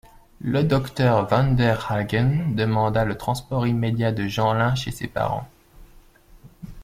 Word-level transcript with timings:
Le 0.39 0.63
docteur 0.63 1.27
Vanderhaghen 1.27 2.55
demanda 2.55 3.05
le 3.05 3.15
transport 3.19 3.67
immédiat 3.67 4.11
de 4.11 4.25
Jeanlin 4.27 4.73
chez 4.73 4.89
ses 4.89 5.05
parents. 5.07 5.47